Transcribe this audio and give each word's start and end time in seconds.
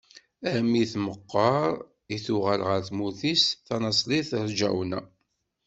Armi 0.51 0.83
tmeqqer 0.91 1.69
i 2.15 2.17
d-tuɣal 2.19 2.61
ɣer 2.69 2.79
tmurt-is 2.87 3.43
tanaṣlit 3.67 4.29
Rǧawna. 4.47 5.01